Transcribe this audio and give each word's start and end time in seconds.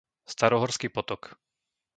Starohorský 0.31 0.87
potok 0.89 1.21